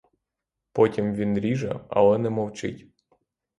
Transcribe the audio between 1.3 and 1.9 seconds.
ріже,